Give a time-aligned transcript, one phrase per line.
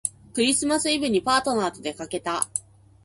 [0.33, 2.49] クリスマスイブにパートナーとでかけた